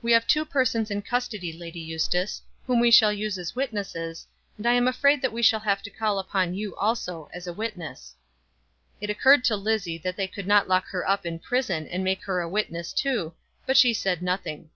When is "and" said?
4.56-4.66, 11.88-12.02